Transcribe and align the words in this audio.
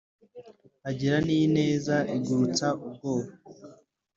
agira 0.89 1.17
n'ineza 1.27 1.95
igurutsa 2.15 2.67
ubworo 2.85 3.31